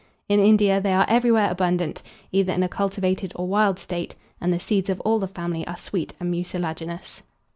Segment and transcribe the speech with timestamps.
[0.27, 2.01] In India they are everywhere abundant,
[2.31, 5.77] either in a cultivated or wild state, and the seeds of all the family are
[5.77, 7.21] sweet and mucilaginous.